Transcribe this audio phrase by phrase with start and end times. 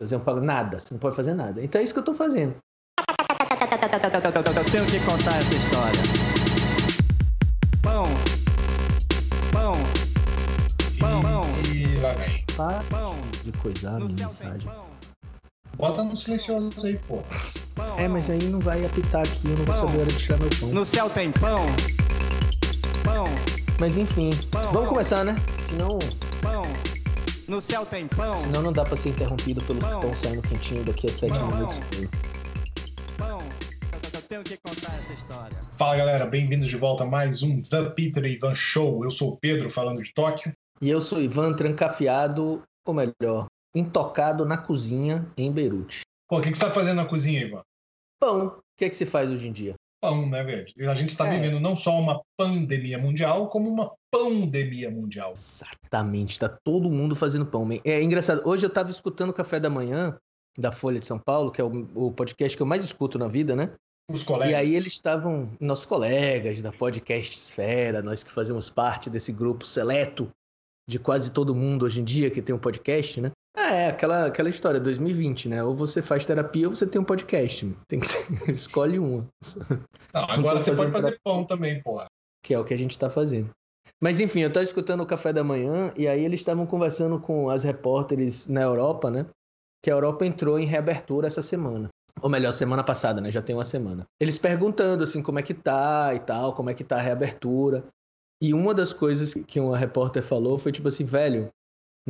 [0.00, 0.46] Fazer um pagode.
[0.46, 1.62] Nada, você não pode fazer nada.
[1.62, 2.54] Então é isso que eu tô fazendo.
[4.56, 6.00] Eu tenho que contar essa história.
[7.82, 8.04] Pão.
[9.52, 9.74] Pão.
[10.98, 11.20] Pão.
[11.20, 11.42] Pão.
[11.70, 12.34] E lá vem.
[12.56, 13.12] Pão.
[13.44, 13.52] de
[14.14, 14.60] tem mensagem.
[14.60, 14.86] pão.
[15.76, 17.22] Bota no silencioso aí, pô.
[17.98, 20.38] É, mas aí não vai apitar aqui, eu não vou saber a hora de tirar
[20.38, 20.68] meu pão.
[20.70, 21.66] No céu tem pão.
[23.04, 23.24] Pão.
[23.78, 24.86] Mas enfim, Pão, vamos pão.
[24.86, 25.34] começar, né?
[25.68, 25.98] Senão.
[27.50, 28.40] No céu tem pão.
[28.44, 30.02] senão não dá pra ser interrompido pelo Pão.
[30.02, 31.78] pão saindo quentinho daqui a sete Pão, minutos.
[33.18, 33.40] Pão.
[34.14, 35.58] Eu tenho que contar essa história.
[35.76, 39.02] Fala galera, bem-vindos de volta a mais um The Peter Ivan Show.
[39.02, 40.52] Eu sou o Pedro falando de Tóquio.
[40.80, 46.02] E eu sou Ivan, trancafiado, ou melhor, intocado na cozinha em Beirute.
[46.28, 47.62] Pô, o que, que você tá fazendo na cozinha, Ivan?
[48.20, 49.74] Pão, o que é que se faz hoje em dia?
[50.00, 50.90] Pão, né, velho?
[50.90, 51.36] A gente está É.
[51.36, 55.32] vivendo não só uma pandemia mundial, como uma pandemia mundial.
[55.36, 57.68] Exatamente, tá todo mundo fazendo pão.
[57.84, 60.18] É engraçado, hoje eu tava escutando o Café da Manhã
[60.58, 63.28] da Folha de São Paulo, que é o, o podcast que eu mais escuto na
[63.28, 63.72] vida, né?
[64.10, 64.52] Os colegas.
[64.52, 69.64] E aí eles estavam, nossos colegas da podcast Esfera, nós que fazemos parte desse grupo
[69.64, 70.28] seleto
[70.88, 73.30] de quase todo mundo hoje em dia que tem um podcast, né?
[73.90, 75.62] Aquela, aquela história, 2020, né?
[75.62, 77.76] Ou você faz terapia ou você tem um podcast.
[77.86, 79.26] Tem que ser, escolhe uma,
[80.14, 82.06] Não, agora você pode fazer pão também, porra.
[82.42, 83.50] que é o que a gente tá fazendo.
[84.02, 87.50] Mas enfim, eu tava escutando o Café da Manhã e aí eles estavam conversando com
[87.50, 89.26] as repórteres na Europa, né?
[89.82, 91.88] Que a Europa entrou em reabertura essa semana.
[92.22, 93.30] Ou melhor, semana passada, né?
[93.30, 94.04] Já tem uma semana.
[94.20, 97.84] Eles perguntando assim como é que tá e tal, como é que tá a reabertura.
[98.42, 101.50] E uma das coisas que uma repórter falou foi tipo assim, velho,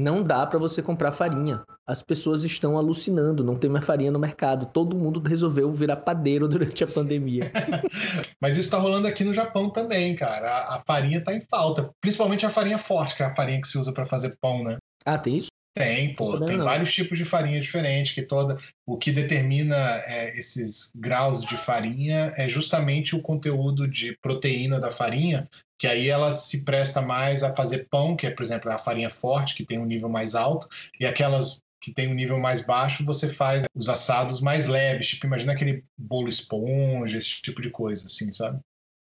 [0.01, 1.63] não dá pra você comprar farinha.
[1.87, 4.67] As pessoas estão alucinando, não tem mais farinha no mercado.
[4.67, 7.53] Todo mundo resolveu virar padeiro durante a pandemia.
[8.41, 10.49] Mas isso tá rolando aqui no Japão também, cara.
[10.49, 11.91] A, a farinha tá em falta.
[12.01, 14.79] Principalmente a farinha forte, que é a farinha que se usa para fazer pão, né?
[15.05, 15.49] ah, tem isso?
[15.75, 16.65] Tem, pô, tem não.
[16.65, 22.35] vários tipos de farinha diferentes, que toda o que determina é, esses graus de farinha
[22.37, 27.55] é justamente o conteúdo de proteína da farinha, que aí ela se presta mais a
[27.55, 30.69] fazer pão, que é, por exemplo, a farinha forte, que tem um nível mais alto,
[30.99, 35.27] e aquelas que tem um nível mais baixo, você faz os assados mais leves, tipo,
[35.27, 38.61] imagina aquele bolo esponja, esse tipo de coisa, assim, sabe?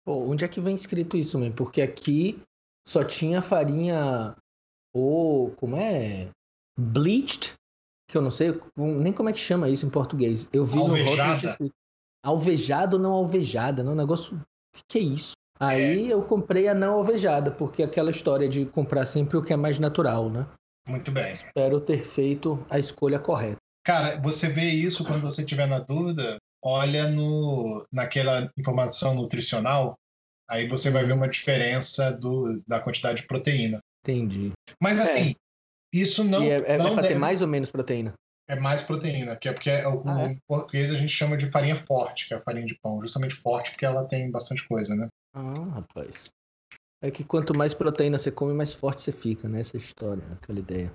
[0.05, 1.53] Pô, onde é que vem escrito isso, man?
[1.53, 2.43] Porque aqui
[2.87, 4.35] só tinha farinha
[4.93, 6.31] ou como é?
[6.79, 7.55] Bleached,
[8.09, 10.49] que eu não sei nem como é que chama isso em português.
[10.53, 11.47] Eu vi no rótulo Alvejada.
[11.47, 11.75] escrito
[12.25, 14.35] alvejado ou não alvejada, não, um negócio.
[14.37, 14.41] O
[14.77, 15.33] que, que é isso?
[15.61, 19.57] Aí eu comprei a não alvejada, porque aquela história de comprar sempre o que é
[19.57, 20.47] mais natural, né?
[20.89, 21.33] Muito bem.
[21.33, 23.59] Espero ter feito a escolha correta.
[23.85, 29.95] Cara, você vê isso quando você tiver na dúvida, olha no, naquela informação nutricional,
[30.49, 33.79] aí você vai ver uma diferença do, da quantidade de proteína.
[34.03, 34.53] Entendi.
[34.83, 35.35] Mas assim,
[36.01, 38.13] isso não, e é, é, não é pra ter deve- mais ou menos proteína?
[38.47, 40.27] é mais proteína, que é porque é o- Ah, é?
[40.33, 43.35] em português a gente chama de farinha forte, que é a farinha de pão, justamente
[43.35, 45.09] forte porque ela tem bastante coisa, né?
[45.35, 46.29] Ah, rapaz.
[47.03, 49.61] É que quanto mais proteína você come, mais forte você fica, né?
[49.61, 50.93] Essa história, aquela ideia.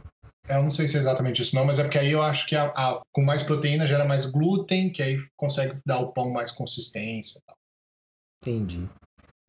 [0.48, 2.56] Eu não sei se é exatamente isso não, mas é porque aí eu acho que
[2.56, 6.52] a- a- com mais proteína gera mais glúten, que aí consegue dar o pão mais
[6.52, 7.42] consistência.
[8.44, 8.88] Entendi.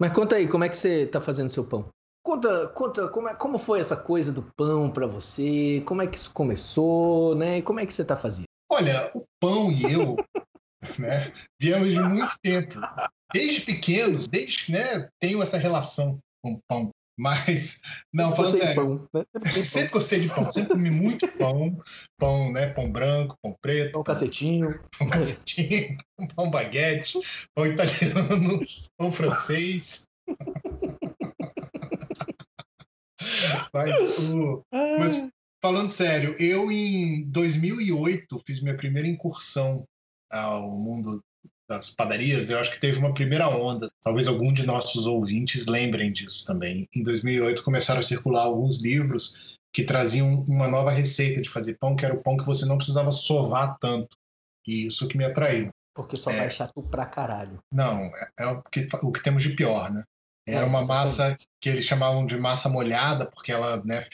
[0.00, 1.88] Mas conta aí, como é que você tá fazendo seu pão?
[2.30, 5.82] Conta, conta como, é, como foi essa coisa do pão pra você?
[5.84, 7.58] Como é que isso começou, né?
[7.58, 8.44] E como é que você tá fazendo?
[8.70, 10.14] Olha, o pão e eu,
[10.96, 12.78] né, viemos de muito tempo.
[13.32, 16.90] Desde pequeno, desde, né, tenho essa relação com o pão.
[17.18, 17.80] Mas,
[18.14, 19.64] não, falando sério, pão, né?
[19.64, 21.82] Sempre gostei de pão, sempre comi muito pão,
[22.16, 24.80] pão, né, pão branco, pão preto, pão, pão cacetinho.
[24.96, 25.98] pão cacetinho,
[26.36, 27.18] pão baguete,
[27.56, 28.64] pão italiano,
[28.96, 30.04] pão francês.
[33.72, 35.28] Mas o, Mas-
[35.62, 39.84] Falando sério, eu em 2008 fiz minha primeira incursão
[40.32, 41.22] ao mundo
[41.68, 42.48] das padarias.
[42.48, 43.90] Eu acho que teve uma primeira onda.
[44.02, 46.88] Talvez algum de nossos ouvintes lembrem disso também.
[46.96, 51.94] Em 2008 começaram a circular alguns livros que traziam uma nova receita de fazer pão,
[51.94, 54.16] que era o pão que você não precisava sovar tanto.
[54.66, 55.68] E isso que me atraiu.
[55.94, 56.38] Porque só É.
[56.38, 57.58] vai chato pra caralho.
[57.70, 60.04] Não, é, é o, que, o que temos de pior, né?
[60.50, 60.88] Era É, uma exatamente.
[60.88, 64.04] massa que eles chamavam de massa molhada, porque ela, né,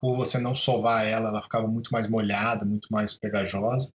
[0.00, 3.90] por você não sovar ela, ela ficava muito mais molhada, muito mais pegajosa.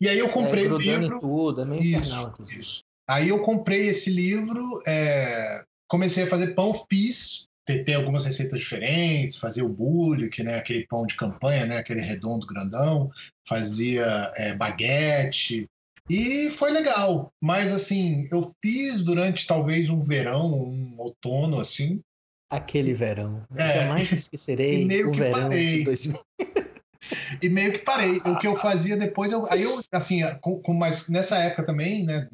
[0.00, 1.20] E aí eu comprei é, o livro.
[1.20, 2.60] tudo, é meio infernal, Isso, inclusive.
[2.60, 2.80] isso.
[3.08, 9.36] Aí eu comprei esse livro, é, comecei a fazer pão, fiz, tentei algumas receitas diferentes,
[9.36, 13.10] fazia o bullique, né, aquele pão de campanha, né, aquele redondo grandão,
[13.46, 15.68] fazia é, baguete,
[16.10, 17.32] e foi legal.
[17.40, 22.02] Mas assim, eu fiz durante talvez um verão, um outono, assim,
[22.50, 23.46] Aquele verão.
[23.56, 23.74] É.
[23.74, 25.78] Jamais esquecerei E meio o que verão parei.
[25.78, 26.20] de 2000.
[27.40, 28.16] e meio que parei.
[28.18, 32.04] O que eu fazia depois, eu, aí eu, assim, com, com mais, nessa época também,
[32.04, 32.28] né?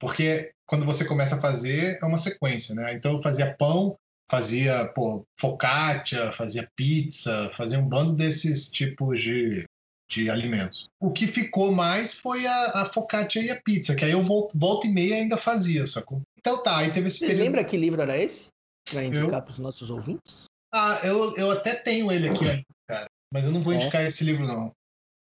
[0.00, 2.92] Porque quando você começa a fazer, é uma sequência, né?
[2.94, 3.96] Então eu fazia pão,
[4.28, 9.64] fazia pô, focaccia, fazia pizza, fazia um bando desses tipos de,
[10.10, 10.90] de alimentos.
[11.00, 14.58] O que ficou mais foi a, a focaccia e a pizza, que aí eu volta,
[14.58, 16.20] volta e meia ainda fazia, sacou?
[16.36, 17.44] Então tá, aí teve esse Você período.
[17.44, 18.48] lembra que livro era esse?
[18.90, 20.46] Pra indicar Eu- pros nossos ouvintes?
[20.74, 23.06] Ah, eu, eu até tenho ele aqui ainda, cara.
[23.32, 23.76] Mas eu não vou É?
[23.76, 24.72] indicar esse livro, não.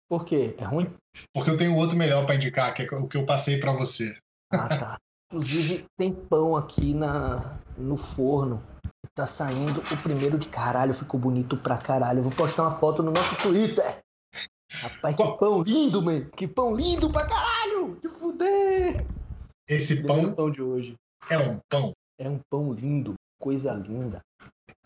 [0.10, 0.56] Por quê?
[0.58, 0.92] É ruim?
[1.34, 4.18] Porque eu tenho outro melhor pra indicar, que é o que eu passei pra você.
[4.52, 4.98] Ah, tá.
[5.32, 8.64] Inclusive, tem pão aqui na, no forno.
[9.14, 12.20] Tá saindo o primeiro de caralho, ficou bonito pra caralho.
[12.20, 14.00] Eu vou postar uma foto no nosso Twitter.
[14.72, 16.26] Rapaz, que Qual- pão lindo, man.
[16.30, 18.00] Que pão lindo pra caralho.
[18.02, 19.06] De fuder.
[19.68, 20.96] Esse pão pão de hoje.
[21.30, 21.92] é um pão.
[22.20, 23.14] É um pão lindo.
[23.40, 24.20] Coisa linda.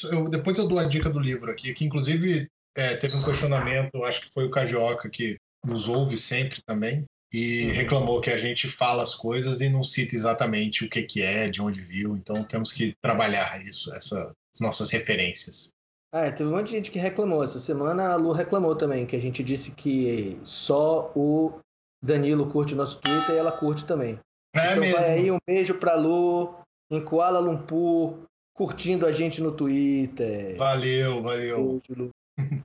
[0.04, 4.04] Eu- depois eu dou a dica do livro aqui, que inclusive é, teve um questionamento,
[4.04, 7.72] acho que foi o Carioca que nos ouve sempre também, e Uhum.
[7.74, 11.48] reclamou que a gente fala as coisas e não cita exatamente o que, que é,
[11.50, 12.16] de onde viu.
[12.16, 15.70] Então temos que trabalhar isso, essas nossas referências.
[16.14, 17.44] Ah, é, teve um monte de gente que reclamou.
[17.44, 21.60] Essa semana a Lu reclamou também, que a gente disse que só o
[22.04, 24.20] Danilo curte nosso Twitter e ela curte também.
[24.56, 24.96] É então mesmo.
[24.96, 26.54] vai aí um beijo pra Lu,
[26.92, 30.56] em Kuala Lumpur, curtindo a gente no Twitter.
[30.56, 31.82] Valeu, valeu.
[31.88, 32.10] Beijo, Lu.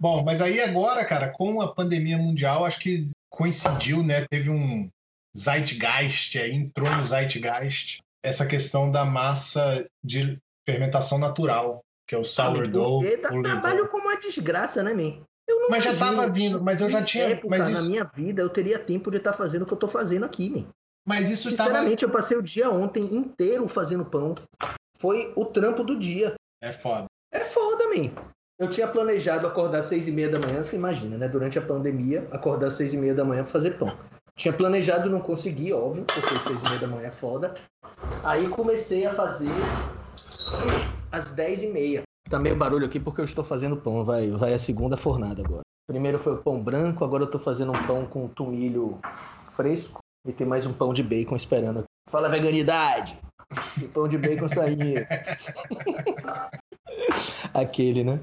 [0.00, 4.26] Bom, mas aí agora, cara, com a pandemia mundial, acho que coincidiu, né?
[4.28, 4.90] Teve um
[5.36, 10.36] zeitgeist aí, entrou no zeitgeist essa questão da massa de
[10.66, 13.00] fermentação natural, que é o sourdough.
[13.02, 16.88] Porque dá o trabalho como uma desgraça, né, não Mas já tava vindo, mas eu
[16.88, 17.28] já tinha.
[17.28, 19.78] época Mas na isso, minha vida eu teria tempo de estar fazendo o que eu
[19.78, 20.66] tô fazendo aqui, man.
[21.06, 21.68] mas isso tava.
[21.70, 24.34] Sinceramente, eu passei o dia ontem inteiro fazendo pão.
[24.98, 26.34] Foi o trampo do dia.
[26.62, 27.06] É foda.
[27.32, 28.10] É foda, man.
[28.58, 31.28] Eu tinha planejado acordar às seis e meia da manhã, você imagina, né?
[31.28, 33.92] Durante a pandemia, acordar às seis e meia da manhã pra fazer pão.
[34.34, 37.54] Tinha planejado, não consegui, óbvio, porque seis e meia da manhã é foda.
[38.24, 39.62] Aí comecei a fazer
[41.10, 42.02] às dez e meia.
[42.28, 45.62] Tá meio barulho aqui porque eu estou fazendo pão, vai, vai a segunda fornada agora.
[45.86, 48.98] Primeiro foi o pão branco, agora eu tô fazendo um pão com tomilho
[49.56, 51.84] fresco e tem mais um pão de bacon esperando.
[52.10, 53.18] Fala veganidade!
[53.82, 54.84] O pão de bacon saindo.
[57.54, 58.20] Aquele, né?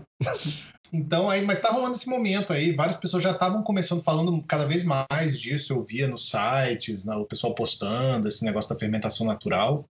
[0.94, 4.66] Então aí, mas tá rolando esse momento aí, várias pessoas já estavam começando falando cada
[4.66, 9.90] vez mais disso, eu via nos sites, o pessoal postando esse negócio da fermentação natural.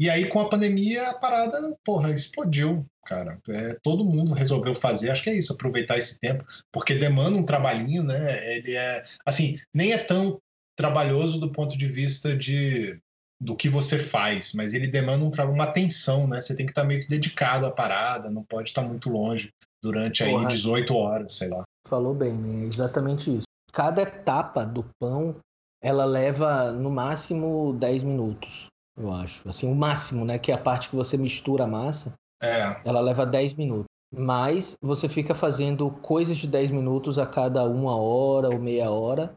[0.00, 3.38] E aí com a pandemia a parada, porra, explodiu, cara.
[3.50, 6.42] É, todo mundo resolveu fazer, acho que é isso, aproveitar esse tempo,
[6.72, 8.56] porque demanda um trabalhinho, né?
[8.56, 10.40] Ele é, assim, nem é tão
[10.74, 12.98] trabalhoso do ponto de vista de
[13.38, 16.40] do que você faz, mas ele demanda um, uma atenção, né?
[16.40, 19.50] Você tem que estar meio que dedicado à parada, não pode estar muito longe
[19.82, 20.48] durante aí Porra.
[20.48, 21.62] 18 horas, sei lá.
[21.86, 22.64] Falou bem, né?
[22.64, 23.44] É exatamente isso.
[23.72, 25.36] Cada etapa do pão,
[25.82, 28.69] ela leva no máximo 10 minutos,
[29.02, 29.48] eu acho.
[29.48, 30.38] Assim, o máximo, né?
[30.38, 33.86] Que é a parte que você mistura a massa, É, ela leva 10 minutos.
[34.12, 39.34] Mas você fica fazendo coisas de 10 minutos a cada uma hora ou meia hora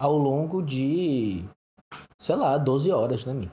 [0.00, 1.44] ao longo de,
[2.18, 3.50] sei lá, 12 horas, né, Mi?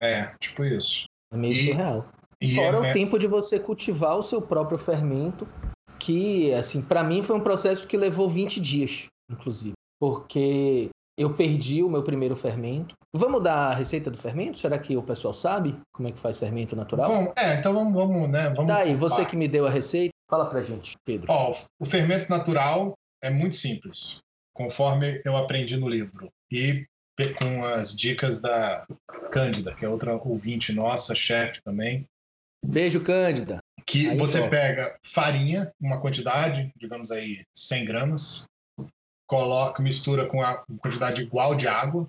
[0.00, 1.06] é, tipo isso.
[1.32, 2.06] É meio E- surreal.
[2.40, 5.46] E Fora é, o né, tempo de você cultivar o seu próprio fermento,
[5.98, 9.74] que, assim, para mim foi um processo que levou 20 dias, inclusive.
[10.00, 12.94] Porque eu perdi o meu primeiro fermento.
[13.14, 14.58] Vamos dar a receita do fermento?
[14.58, 17.08] Será que o pessoal sabe como é que faz fermento natural?
[17.08, 18.50] Bom, é, então vamos, vamos, né?
[18.50, 21.30] Vamos Daí, por você que me deu a receita, fala pra gente, Pedro.
[21.30, 24.20] Ó, o fermento natural é muito simples,
[24.54, 26.30] conforme eu aprendi no livro.
[26.50, 26.86] E
[27.38, 28.84] com as dicas da
[29.30, 32.04] Cândida, que é outra ouvinte nossa, chefe também,
[32.64, 33.58] Beijo, Cândida.
[33.86, 38.44] que Aí, você pega farinha, uma quantidade, digamos aí, 100 gramas,
[39.32, 42.06] coloca, mistura com a quantidade igual de água,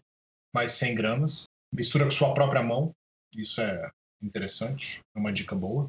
[0.53, 2.92] mais 100 gramas, mistura com sua própria mão,
[3.34, 3.89] isso é
[4.22, 5.88] interessante, é uma dica boa.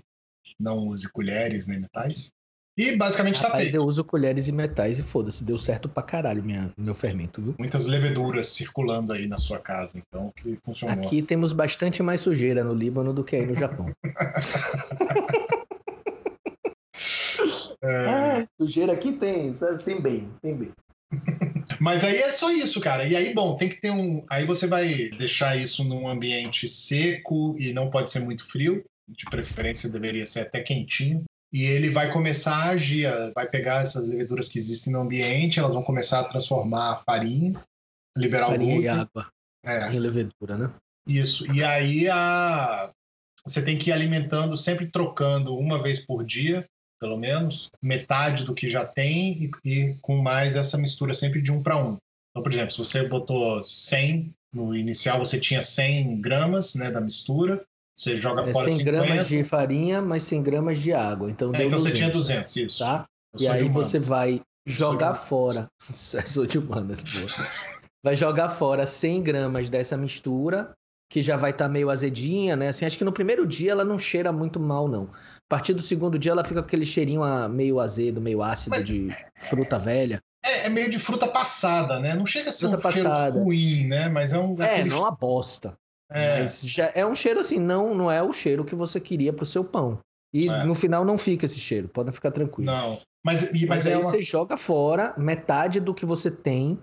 [0.60, 2.30] Não use colheres nem metais.
[2.78, 3.76] E basicamente está Rapaz, feito.
[3.76, 7.54] eu uso colheres e metais e foda-se, deu certo pra caralho minha, meu fermento, viu?
[7.58, 11.04] muitas leveduras circulando aí na sua casa, então que funcionou.
[11.04, 13.92] Aqui temos bastante mais sujeira no Líbano do que aí no Japão.
[17.82, 19.82] É, Ah, sujeira aqui tem, sabe?
[19.82, 20.72] Tem bem, tem bem.
[21.80, 23.06] Mas aí é só isso, cara.
[23.06, 24.24] E aí, bom, tem que ter um.
[24.30, 28.84] Aí você vai deixar isso num ambiente seco e não pode ser muito frio.
[29.08, 31.24] De preferência deveria ser até quentinho.
[31.52, 35.74] E ele vai começar a agir, vai pegar essas leveduras que existem no ambiente, elas
[35.74, 37.62] vão começar a transformar a farinha,
[38.16, 39.00] liberar Farinha o e glúten.
[39.00, 39.30] água
[39.64, 40.74] É, em levedura, né?
[41.06, 41.46] Isso.
[41.54, 42.90] E aí a...
[43.46, 46.66] você tem que ir alimentando, sempre trocando uma vez por dia,
[47.04, 51.52] pelo menos, metade do que já tem e, e com mais essa mistura sempre de
[51.52, 51.98] um para um.
[52.30, 57.02] Então, por exemplo, se você botou 100 no inicial, você tinha 100 gramas né, da
[57.02, 57.62] mistura,
[57.94, 58.84] você joga É fora 100 50.
[59.06, 61.30] gramas de farinha, mais 100 gramas de água.
[61.30, 62.78] Então É, deu então 200, você tinha 200, isso.
[62.78, 63.06] Tá?
[63.34, 65.68] Eu E aí você vai jogar fora.
[65.78, 67.44] Sou de humanas, pô.
[68.02, 70.74] Vai jogar fora 100 gramas dessa mistura,
[71.14, 72.70] que já vai estar meio azedinha, né?
[72.70, 75.04] Assim, acho que no primeiro dia ela não cheira muito mal, não.
[75.14, 78.74] A partir do segundo dia ela fica com aquele cheirinho ah, meio azedo, meio ácido
[78.74, 80.20] Mas- de fruta velha.
[80.44, 82.14] É, é meio de fruta passada, né?
[82.16, 83.38] Não chega a ser Fruta um cheiro passada.
[83.40, 84.08] ruim, né?
[84.08, 84.56] Mas é um.
[84.60, 85.74] É, aquele- não a bosta.
[86.10, 89.32] é, Mas já é um cheiro assim, não, não é o cheiro que você queria
[89.32, 90.00] pro seu pão.
[90.34, 90.64] E É.
[90.64, 92.66] no final não fica esse cheiro, podem ficar tranquilos.
[92.74, 92.98] Não.
[93.24, 94.02] Mas, Mas, mas aí é uma.
[94.10, 96.76] você joga fora metade do que você tem.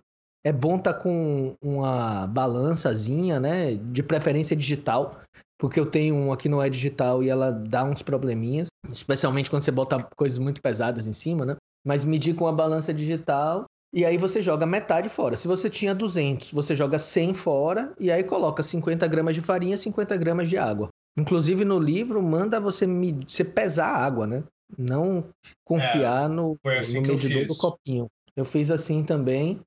[0.44, 3.76] É bom estar com uma balançazinha, né?
[3.76, 5.22] De preferência digital.
[5.60, 8.70] Porque eu tenho uma que não é digital e ela dá uns probleminhas.
[8.92, 11.56] Especialmente quando você bota coisas muito pesadas em cima, né?
[11.86, 13.66] Mas medir com a balança digital.
[13.94, 15.38] E aí você joga metade fora.
[15.38, 17.94] Se você tinha 200, você joga 100 fora.
[18.00, 20.90] E aí coloca 50 gramas de farinha, 50 gramas de água.
[21.18, 24.44] Inclusive no livro manda você, medir, você pesar a água, né?
[24.78, 25.26] Não
[25.66, 28.08] confiar no, foi assim no medidor do copinho.
[28.36, 29.60] Eu fiz assim também.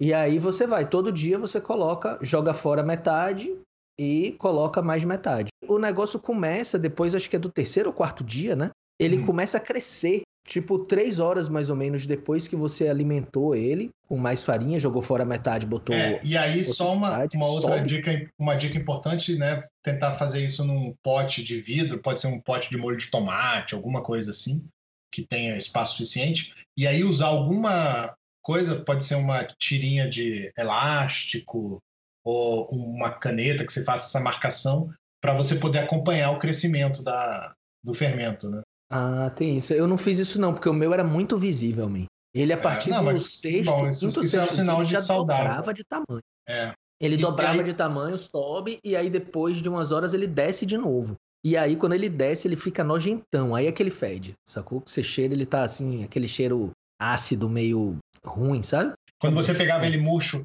[0.00, 3.54] E aí você vai, todo dia você coloca, joga fora metade
[3.98, 5.50] e coloca mais metade.
[5.68, 8.70] O negócio começa depois, acho que é do terceiro ou quarto dia, né?
[8.98, 9.26] Ele Hum.
[9.26, 10.22] começa a crescer.
[10.46, 15.02] Tipo, três horas mais ou menos depois que você alimentou ele com mais farinha, jogou
[15.02, 15.94] fora metade, botou.
[15.94, 17.88] É, e aí só uma, possibilidade, uma outra sobe.
[17.88, 19.62] dica, uma dica importante, né?
[19.84, 23.74] Tentar fazer isso num pote de vidro, pode ser um pote de molho de tomate,
[23.74, 24.64] alguma coisa assim,
[25.12, 26.52] que tenha espaço suficiente.
[26.76, 31.78] E aí usar alguma coisa, pode ser uma tirinha de elástico
[32.24, 37.54] ou uma caneta que você faça essa marcação para você poder acompanhar o crescimento da,
[37.82, 38.62] do fermento, né?
[38.90, 39.72] Ah, tem isso.
[39.72, 41.88] Eu não fiz isso não, porque o meu era muito visível.
[42.34, 44.84] Ele a partir não, do mas, sexto, bom, isso- quinto, isso é um sexto sinal
[44.84, 45.44] de já saudável.
[45.46, 46.22] dobrava de tamanho.
[46.48, 46.72] É.
[47.00, 50.66] Ele E dobrava aí- de tamanho, sobe, e aí depois de umas horas ele desce
[50.66, 51.14] de novo.
[51.44, 53.54] E aí quando ele desce, ele fica nojentão.
[53.54, 54.82] Aí é que ele fede, sacou?
[54.84, 56.70] Você cheira, ele tá assim, aquele cheiro
[57.00, 58.92] ácido, meio ruim, sabe?
[59.18, 60.44] Quando você pegava ele murcho,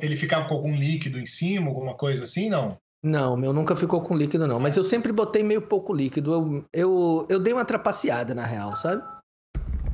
[0.00, 2.78] ele ficava com algum líquido em cima, alguma coisa assim, não?
[3.02, 4.58] Não, meu nunca ficou com líquido, não.
[4.58, 6.32] Mas eu sempre botei meio pouco líquido.
[6.32, 9.02] Eu, eu, eu dei uma trapaceada, na real, sabe?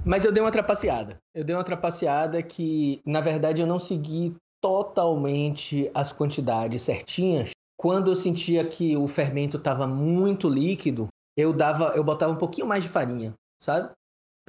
[0.05, 1.17] Mas eu dei uma trapaceada.
[1.35, 7.51] Eu dei uma trapaceada que, na verdade, eu não segui totalmente as quantidades certinhas.
[7.77, 12.67] Quando eu sentia que o fermento estava muito líquido, eu dava, eu botava um pouquinho
[12.67, 13.91] mais de farinha, sabe?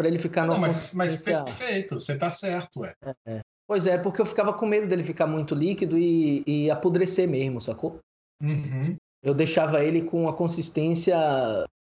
[0.01, 2.95] Para ele ficar Não, numa mas, mas perfeito, você tá certo, ué.
[3.67, 7.61] Pois é, porque eu ficava com medo dele ficar muito líquido e, e apodrecer mesmo,
[7.61, 7.99] sacou?
[8.41, 8.95] Uhum.
[9.21, 11.15] Eu deixava ele com a consistência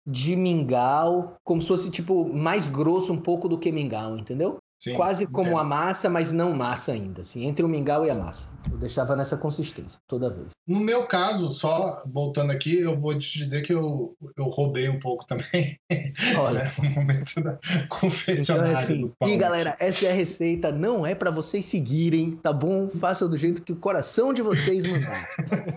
[0.05, 4.57] de mingau, como se fosse tipo mais grosso um pouco do que mingau, entendeu?
[4.83, 5.59] Sim, Quase como entendo.
[5.59, 8.49] a massa, mas não massa ainda, assim, entre o mingau e a massa.
[8.69, 10.49] Eu deixava nessa consistência toda vez.
[10.67, 14.99] No meu caso, só voltando aqui, eu vou te dizer que eu, eu roubei um
[14.99, 15.79] pouco também,
[16.37, 16.73] Olha, né?
[16.77, 19.09] No momento da então confessionária é assim.
[19.25, 22.89] E galera, essa é a receita, não é pra vocês seguirem, tá bom?
[22.89, 25.29] Façam do jeito que o coração de vocês mandar.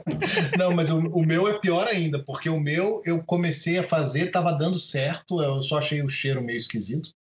[0.59, 4.33] Não, mas o, o meu é pior ainda, porque o meu eu comecei a fazer,
[4.33, 7.11] tava dando certo, eu só achei o cheiro meio esquisito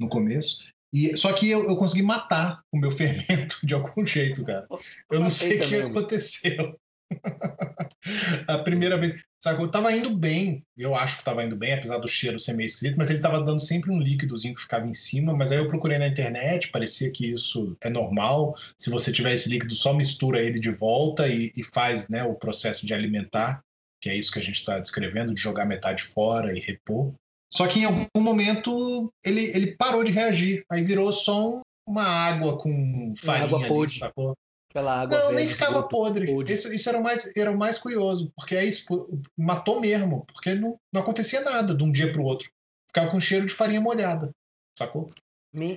[0.00, 0.72] no começo.
[0.94, 4.64] E, só que eu, eu consegui matar o meu fermento de algum jeito, cara.
[5.10, 6.78] Eu não sei o que aconteceu.
[8.46, 9.20] a primeira vez.
[9.42, 10.64] Sabe, eu tava indo bem.
[10.76, 13.42] Eu acho que tava indo bem, apesar do cheiro ser meio esquisito, mas ele tava
[13.42, 15.36] dando sempre um líquidozinho que ficava em cima.
[15.36, 18.54] Mas aí eu procurei na internet, parecia que isso é normal.
[18.78, 22.36] Se você tiver esse líquido, só mistura ele de volta e, e faz né, o
[22.36, 23.64] processo de alimentar,
[24.00, 27.12] que é isso que a gente está descrevendo, de jogar metade fora e repor.
[27.54, 30.64] Só que em algum momento ele, ele parou de reagir.
[30.70, 33.98] Aí virou só um- uma água com farinha água ali, podre.
[33.98, 34.34] sacou?
[34.70, 36.26] Aquela água Não, nem ficava esgoto podre.
[36.32, 36.52] podre.
[36.52, 39.08] Isso, isso era, o mais, era o mais curioso, porque aí isso
[39.38, 42.50] matou mesmo, porque não, não acontecia nada de um dia para o outro.
[42.88, 44.30] Ficava com cheiro de farinha molhada,
[44.76, 45.10] sacou?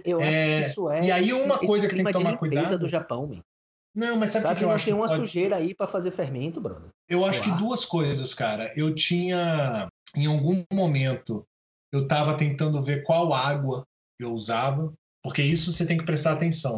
[0.03, 1.05] Eu É, acho que isso é.
[1.05, 3.41] e aí esse- uma esse coisa que tem que tomar cuidado- do Japão, man.
[3.93, 6.09] Não, mas sabe o que que eu não acho tem uma sujeira aí pra fazer
[6.09, 6.89] fermento, brother.
[7.07, 8.71] Eu acho que duas coisas, cara.
[8.75, 11.45] Eu tinha, em algum momento,
[11.91, 13.83] eu estava tentando ver qual água
[14.19, 16.77] eu usava, porque isso você tem que prestar atenção?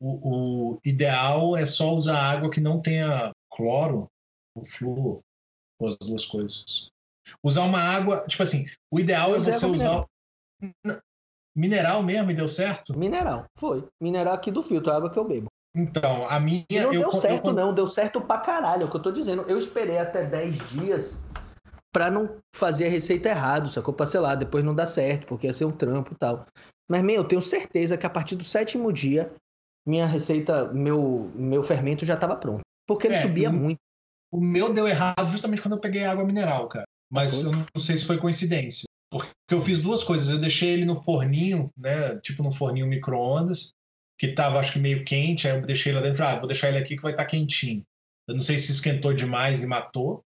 [0.00, 4.08] O, o ideal é só usar água que não tenha cloro
[4.56, 5.20] ou flúor,
[5.78, 6.88] ou as duas coisas.
[7.42, 10.06] Usar uma água, tipo assim, o ideal Eu é você usar
[11.54, 12.96] mineral mesmo e deu certo?
[12.96, 13.86] Mineral, foi.
[14.00, 15.48] Mineral aqui do filtro, a água que eu bebo.
[15.76, 17.72] Então, a minha E não eu, deu eu certo, con- não.
[17.72, 18.82] Deu certo pra caralho.
[18.82, 19.42] É o que eu tô dizendo.
[19.42, 21.18] Eu esperei até 10 dias
[21.92, 23.92] pra não fazer a receita errado, sacou?
[23.94, 26.46] Pra, sei lá, depois não dar certo, porque ia ser um trampo e tal.
[26.88, 29.32] Mas, meu, eu tenho certeza que a partir do sétimo dia,
[29.86, 32.60] minha receita, meu, meu fermento já tava pronto.
[32.86, 33.78] Porque ele É, subia eu- muito.
[34.32, 36.84] O meu deu errado justamente quando eu peguei água mineral, cara.
[37.10, 37.46] Mas Foi?
[37.46, 38.84] eu não sei se foi coincidência.
[39.10, 40.30] Porque eu fiz duas coisas.
[40.30, 42.16] Eu deixei ele no forninho, né?
[42.20, 43.72] Tipo no forninho micro-ondas,
[44.16, 45.48] que tava, acho que meio quente.
[45.48, 46.24] Aí eu deixei lá dentro.
[46.24, 47.82] Ah, vou deixar ele aqui que vai estar quentinho.
[48.28, 50.22] Eu não sei se esquentou demais e matou.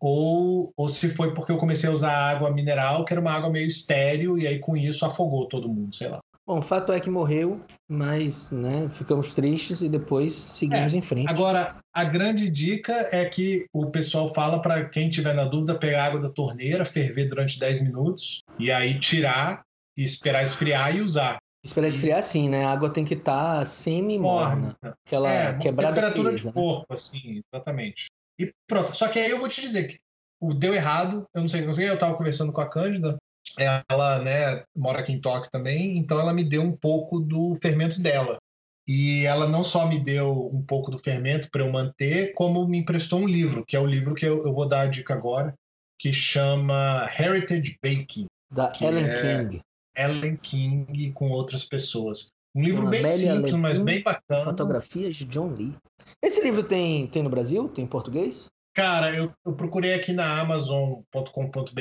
[0.00, 3.50] Ou, ou se foi porque eu comecei a usar água mineral, que era uma água
[3.50, 6.18] meio estéreo, e aí com isso afogou todo mundo, sei lá.
[6.44, 11.00] Bom, o fato é que morreu, mas, né, ficamos tristes e depois seguimos É, em
[11.00, 11.28] frente.
[11.30, 16.06] Agora, a grande dica é que o pessoal fala para quem tiver na dúvida pegar
[16.06, 19.62] água da torneira, ferver durante 10 minutos e aí tirar
[19.96, 21.36] e esperar esfriar e usar.
[21.64, 22.64] Esperar esfriar assim, né?
[22.64, 24.76] A água tem que estar semi-morna.
[24.82, 24.96] Morna.
[25.06, 26.60] Aquela É, quebrada temperatura presa, de né?
[26.60, 28.06] corpo, assim, exatamente.
[28.42, 28.96] E pronto.
[28.96, 29.98] Só que aí eu vou te dizer que
[30.40, 32.68] o deu errado, eu não sei o que eu sei, eu estava conversando com a
[32.68, 33.16] Cândida,
[33.56, 38.00] ela, né, mora aqui em Tóquio também, então ela me deu um pouco do fermento
[38.00, 38.38] dela.
[38.86, 42.78] E ela não só me deu um pouco do fermento para eu manter, como me
[42.78, 45.54] emprestou um livro, que é o livro que eu, eu vou dar a dica agora,
[45.96, 49.60] que chama Heritage Baking, Da Ellen é- King.
[49.96, 52.28] Ellen King com outras pessoas.
[52.54, 54.44] Um livro bem simples, mas bem bacana.
[54.44, 55.74] Fotografias de John Lee.
[56.22, 57.68] Esse livro tem, tem no Brasil?
[57.68, 58.50] Tem em português?
[58.74, 61.80] Cara, eu, eu procurei aqui na Amazon.com.br,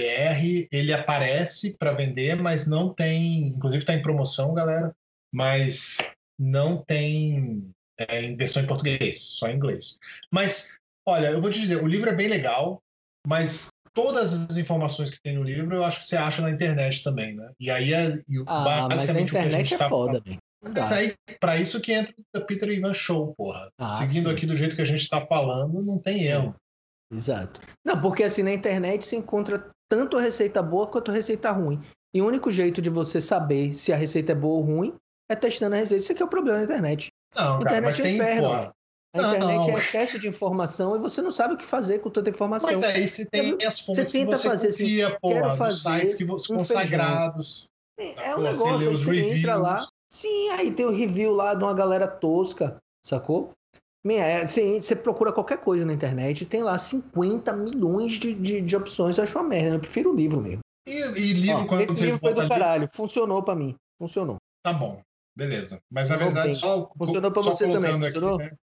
[0.72, 3.48] ele aparece para vender, mas não tem.
[3.48, 4.94] Inclusive está em promoção, galera,
[5.34, 5.98] mas
[6.38, 9.98] não tem é, em versão em português, só em inglês.
[10.32, 12.82] Mas, olha, eu vou te dizer, o livro é bem legal,
[13.26, 17.04] mas todas as informações que tem no livro eu acho que você acha na internet
[17.04, 17.52] também, né?
[17.60, 19.90] E aí é e Ah, mas a basicamente o que a internet gente é tá
[19.90, 20.40] foda, velho.
[20.64, 23.72] Mas aí, pra isso que entra o Peter Ivan Show, porra.
[23.80, 24.36] Ah, Seguindo sim.
[24.36, 26.56] aqui do jeito que a gente tá falando, não tem erro.
[27.12, 27.60] Exato.
[27.84, 31.82] Não, porque assim, na internet se encontra tanto a receita boa quanto a receita ruim.
[32.14, 34.96] E o único jeito de você saber se a receita é boa ou ruim
[35.30, 36.04] é testando a receita.
[36.04, 37.10] Isso aqui é o problema da internet.
[37.36, 38.48] Não, cara, internet mas é um tem, inferno.
[38.48, 38.74] porra.
[39.14, 39.70] A Não, internet não.
[39.70, 42.72] é excesso de informação e você não sabe o que fazer com tanta informação.
[42.72, 45.58] Mas aí você tem Você as fontes que tenta você fazer assim, confia, porra, quero
[45.58, 47.70] fazer sites que você um consagrados.
[47.98, 49.86] É um Pô, você negócio, lê aí os você entra lá.
[50.12, 53.54] Sim, aí tem o review lá de uma galera tosca, sacou?
[54.04, 58.62] Minha, é, Você, você procura qualquer coisa na internet, tem lá 50 milhões de, de,
[58.62, 59.76] de opções, eu acho uma merda.
[59.76, 60.60] Eu prefiro o livro mesmo.
[60.88, 63.76] E, e livro, Ó, quando esse você livro foi do livro, caralho, funcionou pra mim.
[63.98, 64.38] Funcionou.
[64.64, 65.02] tá bom,
[65.36, 65.80] beleza.
[65.90, 66.54] Mas na verdade, tem.
[66.54, 68.36] só, Funcionou pra só você também, funcionou?
[68.36, 68.56] Aqui, né?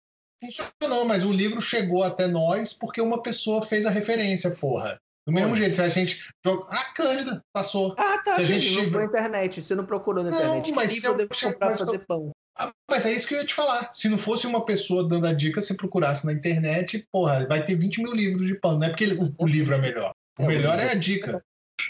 [0.40, 4.98] Funcionou, mas o livro chegou até nós porque uma pessoa fez a referência, porra.
[5.26, 5.58] Do mesmo Onde?
[5.60, 6.20] jeito, se a gente.
[6.44, 7.94] joga- Ah, Cândida, passou.
[7.98, 8.36] Ah, tá.
[8.36, 9.60] Se a gente não tiver- internet.
[9.62, 10.72] Você não procurou na Não, internet.
[10.72, 12.30] mas que se eu comprar mas fazer pão?
[12.58, 13.92] Ah, mas é isso que eu ia te falar.
[13.92, 17.74] Se não fosse uma pessoa dando a dica, se procurasse na internet, porra, vai ter
[17.74, 18.78] 20 mil livros de pão.
[18.78, 20.12] Não é porque o, o livro é melhor.
[20.38, 21.42] O É, melhor é a dica.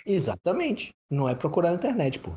[0.04, 0.92] Exatamente.
[1.10, 2.32] Não é procurar na internet, pô.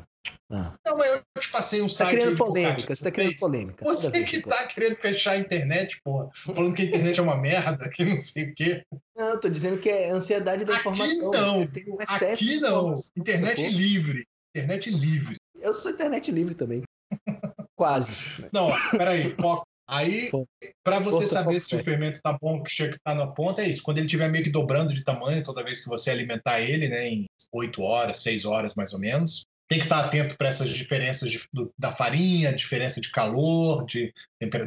[0.52, 0.74] Ah.
[0.84, 2.16] Não, mas eu te passei um tá site.
[2.16, 3.84] criando polêmica, você tá criando polêmica.
[3.84, 4.50] Você vez, que pô.
[4.50, 6.28] tá querendo fechar a internet, porra.
[6.34, 8.84] Falando que a internet é uma merda, que não sei o quê.
[9.16, 11.30] Não, eu tô dizendo que é ansiedade da Aqui informação.
[11.30, 11.60] não.
[11.60, 11.68] Um
[12.00, 12.94] Aqui não.
[13.16, 14.26] Internet livre.
[14.54, 15.36] Internet livre.
[15.60, 16.82] Eu sou internet livre também.
[17.76, 18.16] Quase.
[18.52, 19.30] Não, peraí.
[19.40, 19.64] foco.
[19.90, 20.30] Aí,
[20.84, 23.60] para você Força, saber se o fermento tá bom, que chega que tá na ponta,
[23.60, 23.82] é isso.
[23.82, 27.08] Quando ele estiver meio que dobrando de tamanho, toda vez que você alimentar ele, né,
[27.08, 31.30] em 8 horas, 6 horas mais ou menos, tem que estar atento para essas diferenças
[31.30, 34.12] de- do- da farinha, diferença de calor, de,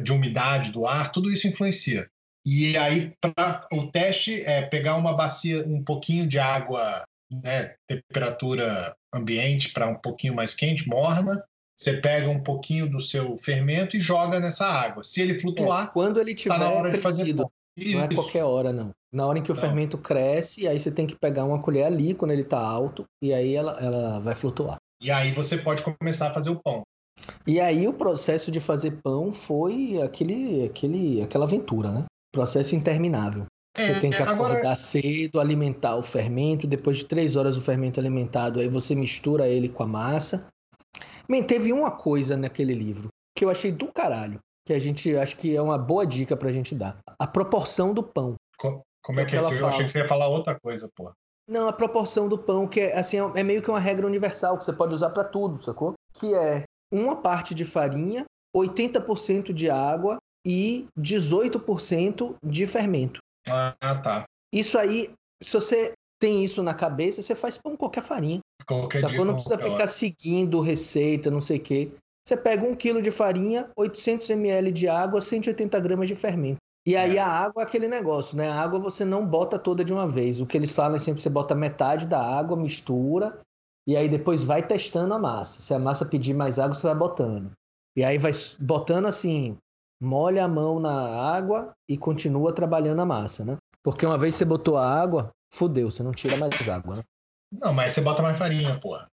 [0.02, 2.08] de umidade do ar, tudo isso influencia.
[2.46, 8.96] E aí, pra, o teste é pegar uma bacia, um pouquinho de água, né, temperatura
[9.14, 11.44] ambiente para um pouquinho mais quente, morna.
[11.78, 15.02] Você pega um pouquinho do seu fermento e joga nessa água.
[15.04, 17.50] Se ele É, flutuar, quando ele tá tiver na hora de fazer pão.
[17.76, 18.14] Não é Isso.
[18.14, 18.92] qualquer hora, não.
[19.12, 19.60] Na hora em que o Não.
[19.60, 23.34] fermento cresce, aí você tem que pegar uma colher ali quando ele tá alto, e
[23.34, 24.78] aí ela, ela vai flutuar.
[25.00, 26.82] E aí você pode começar a fazer o pão.
[27.46, 32.04] E aí o processo de fazer pão foi aquele, aquele, aquela aventura, né?
[32.32, 33.46] Processo interminável.
[33.76, 36.66] Você tem que acordar É, agora, cedo, alimentar o fermento.
[36.66, 40.46] Depois de três horas o fermento alimentado, aí você mistura ele com a massa.
[41.28, 45.36] Man, teve uma coisa naquele livro que eu achei do caralho, que a gente acho
[45.36, 46.98] que é uma boa dica pra gente dar.
[47.18, 48.34] A proporção do pão.
[48.58, 49.52] co- como é que é isso?
[49.54, 51.12] Eu achei que você ia falar outra coisa, pô.
[51.48, 54.64] Não, a proporção do pão, que é, assim, é meio que uma regra universal que
[54.64, 55.94] você pode usar pra tudo, sacou?
[56.14, 58.24] Que é uma parte de farinha,
[58.56, 63.20] 80% de água e 18% de fermento.
[63.48, 64.24] Ah, tá.
[64.52, 65.10] Isso aí,
[65.42, 68.40] se você tem isso na cabeça, você faz pão com qualquer farinha.
[68.66, 69.08] Qualquer dia.
[69.10, 69.24] Sacou?
[69.24, 69.86] Não precisa ficar hora.
[69.86, 71.92] seguindo receita, não sei o quê.
[72.26, 76.56] Você pega um quilo de farinha, 800 ml de água, 180 gramas de fermento.
[76.86, 78.50] E aí a água é aquele negócio, né?
[78.50, 80.40] A água você não bota toda de uma vez.
[80.40, 83.40] O que eles falam é sempre você bota metade da água, mistura,
[83.86, 85.62] e aí depois vai testando a massa.
[85.62, 87.52] Se a massa pedir mais água, você vai botando.
[87.96, 89.56] E aí vai botando assim,
[90.00, 90.92] molha a mão na
[91.34, 93.56] água e continua trabalhando a massa, né?
[93.82, 97.02] Porque uma vez você botou a água, fudeu, você não tira mais água, né?
[97.52, 99.06] Não, mas você bota mais farinha, porra.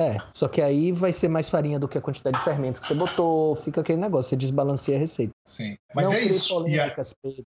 [0.00, 2.86] É, só que aí vai ser mais farinha do que a quantidade de fermento que
[2.86, 5.34] você botou, fica aquele negócio, você desbalanceia a receita.
[5.46, 5.76] Sim.
[5.94, 6.52] Mas não é isso.
[6.52, 7.44] A- polêmicas, Pedro.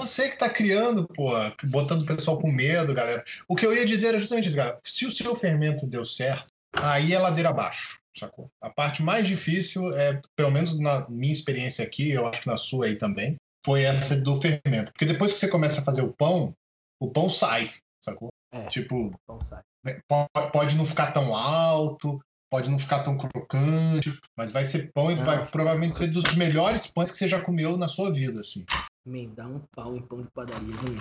[0.00, 1.30] Você que tá criando, pô,
[1.68, 3.24] botando o pessoal com medo, galera.
[3.48, 4.78] O que eu ia dizer era justamente isso, galera.
[4.84, 8.48] Se o seu fermento deu certo, aí é ladeira abaixo, sacou?
[8.60, 12.56] A parte mais difícil é, pelo menos na minha experiência aqui, eu acho que na
[12.56, 14.92] sua aí também, foi essa do fermento.
[14.92, 16.52] Porque depois que você começa a fazer o pão,
[17.00, 17.70] o pão sai,
[18.04, 18.28] sacou?
[18.54, 18.68] É.
[18.68, 19.38] Tipo, Então
[19.84, 24.92] né, po- pode não ficar tão alto, pode não ficar tão crocante, mas vai ser
[24.92, 25.24] pão e Não.
[25.24, 28.64] vai provavelmente ser dos melhores pães que você já comeu na sua vida, assim.
[29.04, 30.94] Me dá um pau em pão de padaria, viu?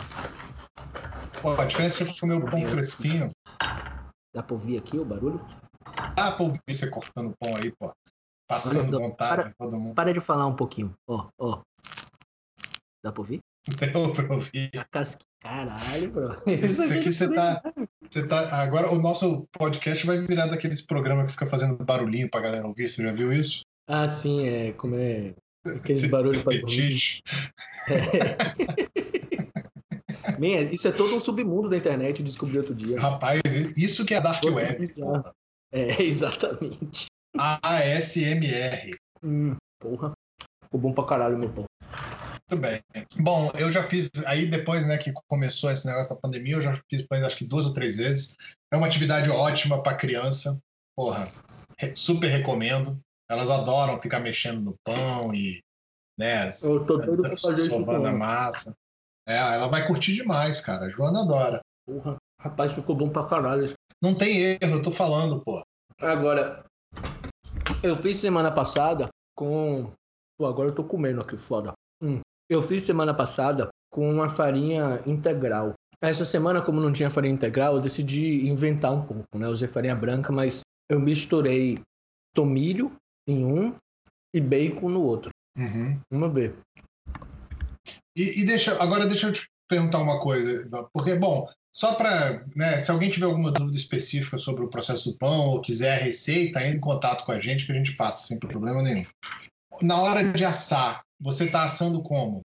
[1.43, 3.31] Pô, a diferença é que você comer o pão fresquinho,
[4.33, 5.39] Dá pra ouvir aqui o barulho?
[6.15, 7.93] dá pra ouvir você cortando pão aí, pô.
[8.49, 9.93] Passando Olha, vontade para- todo mundo.
[9.95, 10.91] Para de falar um pouquinho.
[11.07, 11.61] Ó, ó.
[13.03, 13.39] Dá pra ouvir?
[13.93, 14.71] Deu pra ouvir.
[14.75, 15.23] A casca.
[15.43, 16.29] Caralho, bro.
[16.47, 17.61] Isso aqui você tá,
[18.09, 18.61] você tá.
[18.61, 22.87] Agora o nosso podcast vai virar daqueles programas que fica fazendo barulhinho pra galera ouvir.
[22.87, 23.61] Você já viu isso?
[23.85, 24.71] Ah, sim, é.
[24.71, 25.33] Como é.
[25.67, 27.21] Aqueles barulhos pra fetiche.
[30.39, 32.99] Man, isso é todo um submundo da internet, eu descobri outro dia.
[32.99, 33.41] Rapaz,
[33.77, 34.79] isso que é Dark Web.
[34.79, 35.31] bizarro.
[35.71, 37.05] É, exatamente.
[37.37, 38.91] ASMR.
[39.21, 40.13] Hum, porra.
[40.63, 41.65] Ficou bom pra caralho meu pão.
[42.49, 42.81] Muito bem.
[43.17, 44.09] Bom, eu já fiz.
[44.25, 47.65] Aí depois né, que começou esse negócio da pandemia, eu já fiz acho que duas
[47.65, 48.35] ou três vezes.
[48.71, 50.59] É uma atividade ótima para criança.
[50.95, 51.31] Porra,
[51.95, 52.99] super recomendo.
[53.29, 55.61] Elas adoram ficar mexendo no pão e.
[56.17, 58.75] Né, Eu tô doido pra fazer isso com massa.
[59.27, 60.85] É, ela vai curtir demais, cara.
[60.85, 61.61] A Joana adora.
[61.85, 62.17] Porra.
[62.39, 63.73] Rapaz, ficou bom pra caralho.
[64.01, 65.63] Não tem erro, eu tô falando, pô.
[65.99, 66.65] Agora,
[67.81, 69.91] eu fiz semana passada com.
[70.37, 71.73] Pô, agora eu tô comendo aqui, foda.
[72.01, 72.19] Hum.
[72.53, 75.73] Eu fiz semana passada com uma farinha integral.
[75.99, 79.47] Essa semana, como não tinha farinha integral, eu decidi inventar um pouco, né?
[79.47, 81.79] Eu usei farinha branca, mas eu misturei
[82.31, 82.95] tomilho
[83.27, 83.75] em um
[84.35, 85.31] e bacon no outro.
[85.57, 85.99] Uhum.
[86.11, 86.55] Vamos ver.
[88.15, 92.81] E, e deixa, agora deixa eu te perguntar uma coisa, porque, bom, só para, né,
[92.81, 96.61] se alguém tiver alguma dúvida específica sobre o processo do pão ou quiser a receita,
[96.61, 99.07] entre em contato com a gente que a gente passa sem problema nenhum.
[99.81, 102.42] Na hora de assar, você tá assando como?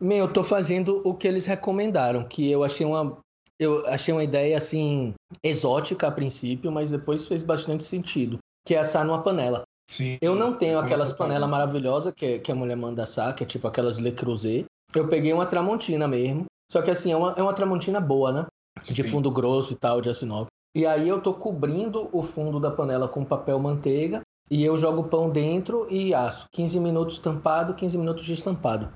[0.00, 3.18] Bem, eu tô fazendo o que eles recomendaram, que eu achei uma.
[3.58, 8.38] Eu achei uma ideia assim exótica a princípio, mas depois fez bastante sentido.
[8.64, 9.62] Que é assar numa panela.
[9.90, 10.16] Sim.
[10.20, 13.46] Eu não tenho Como aquelas panelas maravilhosas que, que a mulher manda assar, que é
[13.46, 14.66] tipo aquelas Le Creuset.
[14.94, 16.44] Eu peguei uma Tramontina mesmo.
[16.70, 18.46] Só que assim, é uma, é uma Tramontina boa, né?
[18.82, 19.10] De Sim.
[19.10, 20.46] fundo grosso e tal, de aço inox.
[20.76, 24.20] E aí eu tô cobrindo o fundo da panela com papel manteiga.
[24.50, 26.46] E eu jogo o pão dentro e asso.
[26.52, 28.92] 15 minutos tampado, 15 minutos destampado.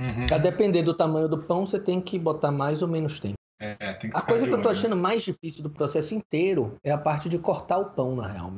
[0.00, 0.26] Uhum.
[0.34, 3.34] A depender do tamanho do pão, você tem que botar mais ou menos tempo.
[3.60, 3.76] É,
[4.14, 4.78] A coisa que eu tô olho.
[4.78, 8.50] achando mais difícil do processo inteiro é a parte de cortar o pão, na real.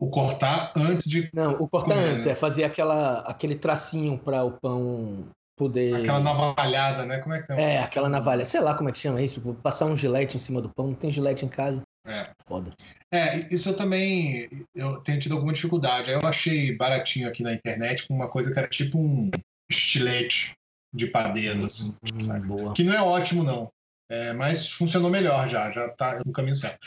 [0.00, 2.30] O cortar antes de Não, o cortar Comer, antes né?
[2.32, 5.96] é fazer aquela, aquele tracinho para o pão poder.
[5.96, 7.18] aquela navalhada, né?
[7.18, 7.60] Como é que é?
[7.74, 8.46] É, aquela navalha.
[8.46, 9.40] Sei lá como é que chama isso.
[9.60, 10.86] Passar um gilete em cima do pão.
[10.86, 11.82] Não tem gilete em casa.
[12.06, 12.30] É.
[12.46, 12.70] Foda.
[13.12, 16.12] É, isso eu também eu tenho tido alguma dificuldade.
[16.12, 19.30] Eu achei baratinho aqui na internet com uma coisa que era tipo um
[19.68, 20.52] estilete
[20.92, 22.72] de padeiro, assim, Hum.
[22.74, 23.70] Que não é ótimo, não.
[24.10, 26.78] É, mas funcionou melhor já, já tá no caminho certo.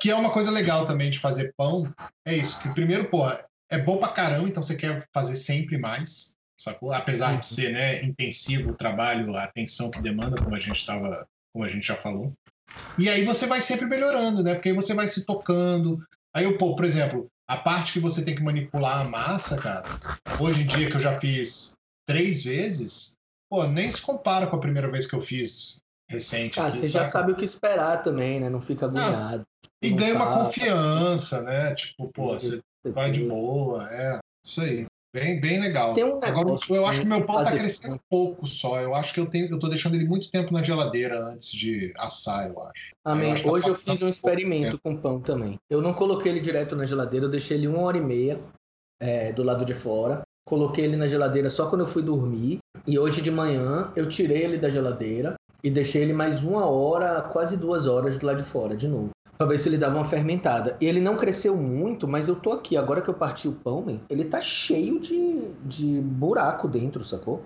[0.00, 1.92] Que é uma coisa legal também de fazer pão,
[2.24, 3.24] é isso, que primeiro, pô,
[3.70, 6.92] é bom pra caramba, então você quer fazer sempre mais, sacou?
[6.92, 11.26] Apesar de ser, né, intensivo o trabalho, a atenção que demanda, como a gente tava,
[11.52, 12.32] como a gente já falou.
[12.96, 14.54] E aí você vai sempre melhorando, né?
[14.54, 16.00] Porque aí você vai se tocando.
[16.34, 19.88] Aí, eu, pô, por exemplo, a parte que você tem que manipular a massa, cara,
[20.38, 21.72] hoje em dia que eu já fiz
[22.06, 23.17] três vezes,
[23.48, 26.58] pô, nem se compara com a primeira vez que eu fiz recente.
[26.58, 27.10] Ah, aqui, você já saca?
[27.10, 28.48] sabe o que esperar também, né?
[28.48, 29.44] Não fica agoniado.
[29.82, 31.74] E Não ganha uma tá- confiança, né?
[31.74, 34.18] Tipo, pô, você vai de boa, é.
[34.44, 34.86] Isso aí.
[35.12, 35.94] Bem, bem legal.
[35.94, 38.78] Tem um Agora, eu acho que meu pão tá crescendo pouco só.
[38.80, 41.94] Eu acho que eu tenho, eu tô deixando ele muito tempo na geladeira antes de
[41.96, 42.94] assar, eu acho.
[43.04, 43.28] Amém.
[43.28, 45.58] Eu acho que tá Hoje eu fiz um experimento com pão também.
[45.70, 48.38] Eu não coloquei ele direto na geladeira, eu deixei ele uma hora e meia
[49.00, 50.22] é, do lado de fora.
[50.48, 52.58] Coloquei ele na geladeira só quando eu fui dormir.
[52.86, 57.20] E hoje de manhã eu tirei ele da geladeira e deixei ele mais uma hora,
[57.20, 59.10] quase duas horas do lado de fora, de novo.
[59.36, 60.74] Pra ver se ele dava uma fermentada.
[60.80, 62.78] E ele não cresceu muito, mas eu tô aqui.
[62.78, 67.42] Agora que eu parti o pão, man, ele tá cheio de, de buraco dentro, sacou?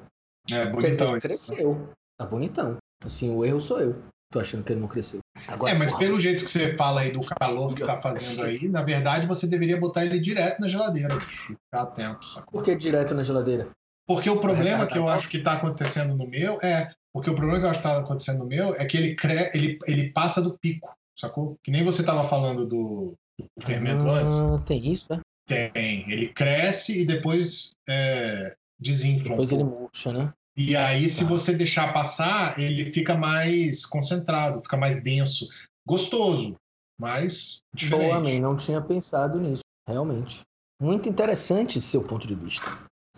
[0.48, 1.20] É, Quer dizer, bonitão.
[1.20, 1.88] cresceu.
[2.16, 2.76] Tá bonitão.
[3.04, 3.96] Assim, o erro sou eu.
[4.32, 5.20] Tô achando que ele não cresceu.
[5.46, 8.42] Agora, É, mas porra, pelo jeito que você fala aí do calor que tá fazendo
[8.42, 11.54] aí, na verdade você deveria botar ele direto na geladeira, bicho.
[11.54, 12.60] Ficar atento, sacou?
[12.60, 13.68] Por que direto na geladeira?
[14.06, 16.90] Porque o problema que eu acho que tá acontecendo no meu é.
[17.12, 19.50] Porque o problema que eu acho que tá acontecendo no meu é que ele, cre...
[19.52, 21.58] ele, ele passa do pico, sacou?
[21.62, 24.32] Que nem você tava falando do, do fermento antes.
[24.34, 25.20] Ah, tem isso, né?
[25.46, 26.10] Tem.
[26.10, 29.30] Ele cresce e depois é, desinfla.
[29.30, 30.32] Depois ele murcha, né?
[30.56, 31.30] E aí, se Tá.
[31.30, 35.48] você deixar passar, ele fica mais concentrado, fica mais denso.
[35.86, 36.56] Gostoso,
[37.00, 38.08] mas diferente.
[38.08, 38.38] Boa, man.
[38.40, 39.62] Não tinha pensado nisso.
[39.88, 40.40] Realmente.
[40.80, 42.66] Muito interessante esse seu ponto de vista.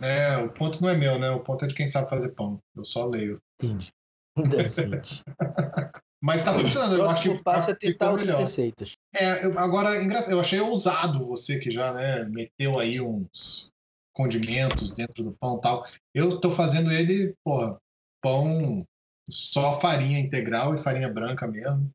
[0.00, 1.30] É, o ponto não é meu, né?
[1.30, 2.58] O ponto é de quem sabe fazer pão.
[2.76, 3.38] Eu só leio.
[3.60, 3.88] Entendi.
[4.36, 5.22] Indecente.
[6.22, 6.92] Mas tá funcionando.
[6.92, 8.40] O Eu acho que passo é tentar outras melhor.
[8.40, 8.92] receitas.
[9.14, 13.70] É, eu- agora, engraçado, eu achei ousado você que já né, meteu aí uns
[14.14, 15.86] condimentos dentro do pão e tal.
[16.14, 17.76] Eu tô fazendo ele, porra,
[18.22, 18.84] pão
[19.28, 21.90] só farinha integral e farinha branca mesmo.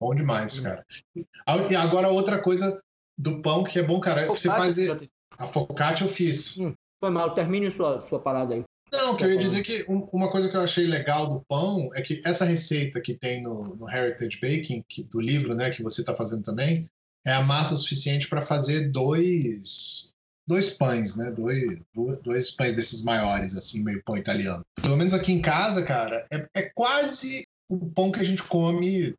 [0.00, 0.62] Bom demais, Hum.
[0.64, 0.86] cara.
[1.16, 2.80] E agora outra coisa
[3.16, 5.10] do pão que é bom, cara, é você Focaccia, fazer já fez.
[5.38, 6.56] a focaccia eu fiz.
[7.00, 8.64] Foi mal, termine sua, sua parada aí.
[8.92, 11.90] Não, que eu ia dizer que um- uma coisa que eu achei legal do pão
[11.94, 15.82] é que essa receita que tem no, no Heritage Baking, que- do livro, né, que
[15.82, 16.88] você está fazendo também,
[17.26, 20.12] é a massa suficiente para fazer dois
[20.46, 21.78] dois pães, né, dois,
[22.22, 24.64] dois, pães desses maiores, assim, meio pão italiano.
[24.80, 29.14] Pelo menos aqui em casa, cara, é, é quase o pão que a gente come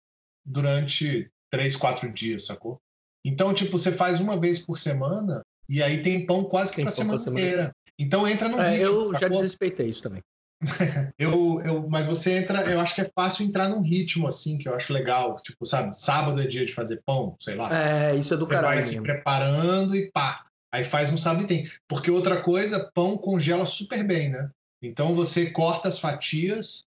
[0.46, 2.80] durante três, quatro dias, sacou?
[3.26, 6.86] Então, tipo, você faz uma vez por semana e aí tem pão quase que Tem
[6.86, 7.40] para pão pra semana semana.
[7.48, 7.72] inteira.
[7.98, 9.38] Então entra no É, ritmo, eu já sacou?
[9.38, 10.22] desrespeitei isso também.
[11.20, 14.68] Eu, eu, mas você entra, eu acho que é fácil entrar num ritmo assim, que
[14.70, 15.36] eu acho legal.
[15.44, 17.70] Tipo, sabe, sábado é dia de fazer pão, sei lá.
[17.78, 19.04] É, isso é do você vai caralho se mesmo.
[19.04, 20.46] preparando e pá.
[20.74, 21.64] Aí faz um sábado e tem.
[21.88, 24.50] Porque outra coisa, pão congela super bem, né?
[24.82, 26.84] Então você corta as fatias,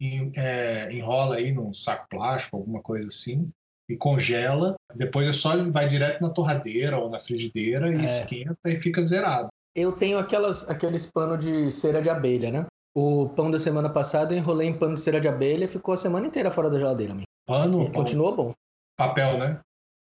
[0.00, 3.48] em- é, enrola aí num saco plástico, alguma coisa assim,
[3.88, 4.74] e congela.
[4.96, 8.04] Depois é só vai direto na torradeira ou na frigideira e É.
[8.04, 9.48] esquenta e fica zerado.
[9.74, 12.66] Eu tenho aquelas, aqueles panos de cera de abelha, né?
[12.94, 15.94] O pão da semana passada eu enrolei em pano de cera de abelha e ficou
[15.94, 17.14] a semana inteira fora da geladeira.
[17.14, 17.22] man.
[17.46, 18.54] Pano, E pão, continuou bom.
[18.96, 19.60] papel, né?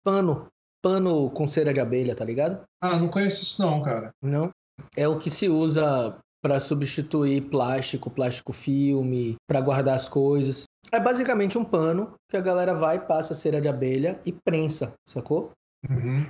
[0.04, 0.48] Pano.
[0.82, 2.62] Pano com cera de abelha, tá ligado?
[2.80, 4.10] Ah, não conheço isso não, cara.
[4.22, 4.50] Não.
[4.96, 10.64] É o que se usa para substituir plástico, plástico filme, para guardar as coisas.
[10.90, 15.50] É basicamente um pano que a galera vai, passa cera de abelha e prensa, sacou?
[15.88, 16.28] Uhum.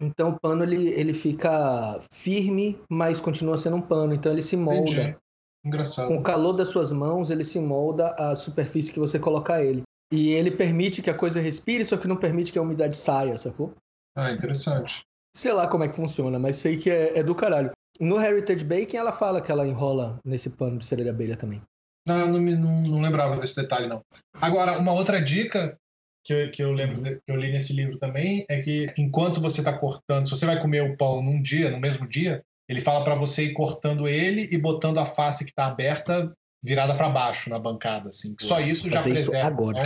[0.00, 4.14] Então o pano ele, ele fica firme, mas continua sendo um pano.
[4.14, 4.90] Então ele se molda.
[4.90, 5.16] Entendi.
[5.64, 6.08] Engraçado.
[6.08, 9.82] Com o calor das suas mãos, ele se molda à superfície que você colocar ele.
[10.12, 13.36] E ele permite que a coisa respire, só que não permite que a umidade saia,
[13.36, 13.74] sacou?
[14.16, 15.02] Ah, interessante.
[15.36, 17.70] Sei lá como é que funciona, mas sei que é, é do caralho.
[18.00, 21.60] No Heritage Baking, ela fala que ela enrola nesse pano de cera de abelha também.
[22.06, 24.00] Não, não, me- não, não lembrava desse detalhe, não.
[24.40, 25.76] Agora, uma outra dica
[26.24, 29.40] que eu, que eu lembro de- que eu li nesse livro também é que enquanto
[29.40, 32.80] você está cortando, se você vai comer o pão num dia, no mesmo dia, ele
[32.80, 36.32] fala para você ir cortando ele e botando a face que está aberta
[36.64, 38.34] virada para baixo na bancada, assim.
[38.40, 39.48] Só isso já Fazer isso preserva.
[39.48, 39.82] o agora.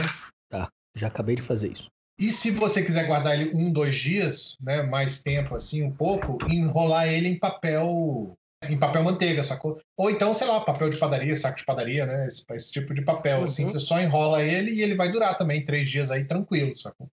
[0.51, 0.69] pão.
[0.97, 1.89] Já acabei de fazer isso.
[2.21, 6.37] E se você quiser guardar ele um, dois dias, né, mais tempo assim, um pouco,
[6.47, 8.37] enrolar ele em papel,
[8.69, 9.81] em papel manteiga, sacou?
[9.97, 13.01] Ou então, sei lá, papel de padaria, saco de padaria, né, esse, esse tipo de
[13.01, 13.71] papel, assim, Uhum.
[13.71, 17.09] você só enrola ele e ele vai durar também três dias aí tranquilo, sacou?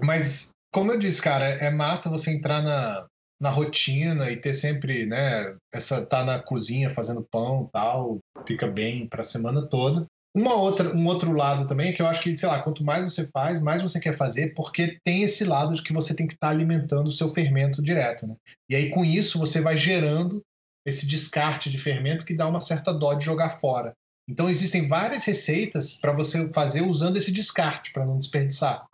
[0.00, 3.06] Mas, como eu disse, cara, é massa você entrar na,
[3.40, 9.06] na rotina e ter sempre, né, essa tá na cozinha fazendo pão, tal, fica bem
[9.06, 10.04] para a semana toda.
[10.34, 13.02] Uma outra, um outro lado também é que eu acho que, sei lá, quanto mais
[13.02, 16.34] você faz, mais você quer fazer, porque tem esse lado de que você tem que
[16.34, 18.36] estar alimentando o seu fermento direto, né?
[18.68, 20.42] E aí com isso você vai gerando
[20.86, 23.94] esse descarte de fermento que dá uma certa dó de jogar fora.
[24.28, 28.86] Então existem várias receitas para você fazer usando esse descarte para não desperdiçar.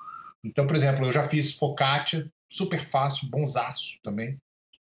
[0.44, 4.38] Então, por exemplo, eu já fiz focaccia, super fácil, bonzaço também.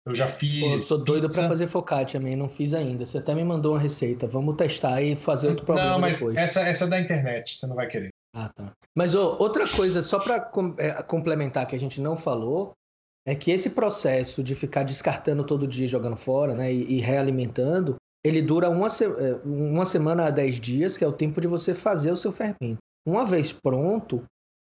[0.05, 0.59] Eu já fiz.
[0.63, 1.41] Pô, eu tô doido pizza.
[1.41, 2.35] pra fazer focaccia, man.
[2.35, 3.05] Não fiz ainda.
[3.05, 4.27] Você até me mandou uma receita.
[4.27, 6.35] Vamos testar e fazer outro problema Não, mas depois.
[6.37, 8.09] essa, essa é da internet, você não vai querer.
[8.35, 8.71] Ah, tá.
[8.95, 10.39] Mas outra coisa, só para
[11.07, 12.73] complementar que a gente não falou,
[13.25, 17.95] é que esse processo de ficar descartando todo dia, jogando fora, né, e, e realimentando,
[18.23, 21.47] ele dura uma, se- é, uma semana a 10 dias, que é o tempo de
[21.47, 22.77] você fazer o seu fermento.
[23.07, 24.23] Uma vez pronto,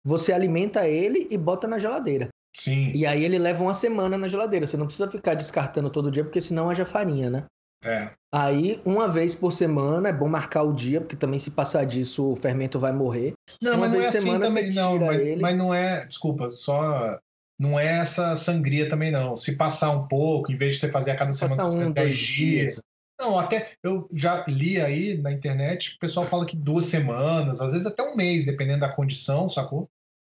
[0.04, 2.28] você alimenta ele e bota na geladeira.
[2.56, 4.66] Sim, E aí ele leva uma semana na geladeira.
[4.66, 7.46] Você não precisa ficar descartando todo dia, porque senão haja farinha, né?
[7.84, 8.10] é.
[8.32, 12.32] Aí, uma vez por semana, é bom marcar o dia, porque também se passar disso,
[12.32, 13.32] o fermento vai morrer.
[13.60, 14.98] Não, Uma mas não é assim também, não.
[14.98, 17.18] Mas, mas não é, desculpa, só.
[17.58, 19.36] Não é essa sangria também, não.
[19.36, 21.92] Se passar um pouco, em vez de você fazer a cada semana, você um, fazer
[21.92, 22.60] 10 dois dias.
[22.74, 22.82] dias.
[23.20, 27.72] Não, até eu já li aí na internet, o pessoal fala que duas semanas, às
[27.72, 29.90] vezes até um mês, dependendo da condição, sacou?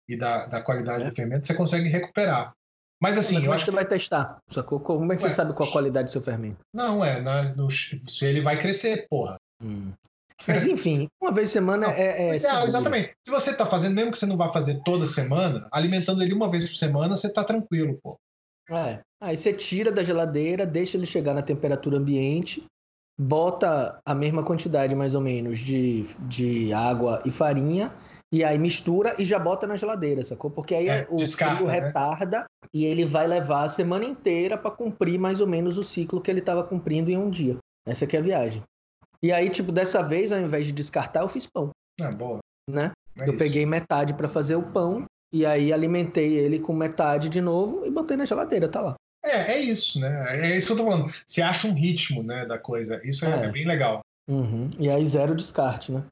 [0.09, 1.09] E da, da qualidade É.
[1.09, 2.51] do fermento, você consegue recuperar.
[3.01, 4.37] Mas assim, Mas eu é acho que você vai testar?
[4.49, 4.79] Sacou?
[4.81, 5.29] Como é que Ué.
[5.29, 6.57] você sabe qual a qualidade do seu fermento?
[6.73, 9.37] Não, é, na- no- se ele vai crescer, porra.
[10.47, 12.59] Mas enfim, uma vez por semana Não, é, é seguro.
[12.61, 13.11] ah, exatamente.
[13.25, 16.49] Se você tá fazendo, mesmo que você não vá fazer toda semana, alimentando ele uma
[16.49, 18.17] vez por semana, você tá tranquilo, pô.
[18.71, 18.99] É.
[19.21, 22.65] Aí você tira da geladeira, deixa ele chegar na temperatura ambiente,
[23.17, 27.93] bota a mesma quantidade, mais ou menos, de, de água e farinha,
[28.31, 30.51] e aí mistura e já bota na geladeira, sacou?
[30.51, 31.73] Porque aí É, o descarta, frio né?
[31.73, 36.21] retarda e ele vai levar a semana inteira para cumprir mais ou menos o ciclo
[36.21, 37.57] que ele estava cumprindo em um dia.
[37.87, 38.61] Essa aqui é a viagem.
[39.21, 42.39] E aí, tipo, dessa vez, ao invés de descartar, eu fiz pão, Ah, boa.
[42.69, 42.91] né?
[43.17, 43.37] É eu isso.
[43.37, 47.91] peguei metade para fazer o pão e aí alimentei ele com metade de novo e
[47.91, 48.95] botei na geladeira, tá lá.
[49.25, 50.37] É, é isso, né?
[50.53, 51.13] É isso que eu tô falando.
[51.27, 53.01] Você acha um ritmo, né, da coisa.
[53.03, 53.45] Isso é, É.
[53.45, 53.99] é bem legal.
[54.29, 54.69] Uhum.
[54.79, 56.05] E aí zero descarte, né?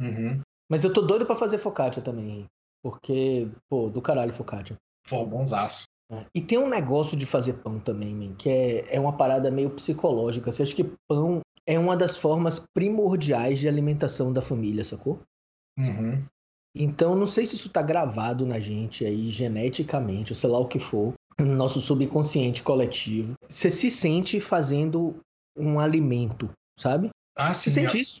[0.00, 0.40] Uhum.
[0.74, 2.46] Mas eu tô doido pra fazer focaccia também.
[2.82, 4.74] Porque, pô, do caralho focaccia.
[5.08, 5.84] Pô, bonzaço.
[6.10, 6.26] né?
[6.34, 9.70] E tem um negócio de fazer pão também, man, que é, é uma parada meio
[9.70, 10.50] psicológica.
[10.50, 15.20] Você acha que pão é uma das formas primordiais de alimentação da família, sacou?
[15.78, 16.24] Uhum.
[16.76, 20.66] Então, não sei se isso tá gravado na gente aí, geneticamente, ou sei lá o
[20.66, 23.34] que for, no nosso subconsciente coletivo.
[23.48, 25.20] Você se sente fazendo
[25.56, 27.10] um alimento, sabe?
[27.36, 27.82] Ah, Você sim.
[27.82, 28.18] sente isso?